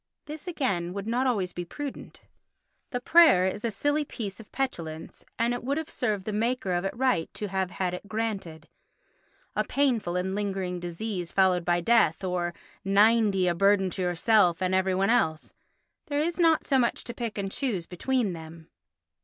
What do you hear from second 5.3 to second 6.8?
and it would have served the maker